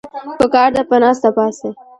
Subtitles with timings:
[0.39, 1.69] پکار ده چې پۀ ناسته پاسته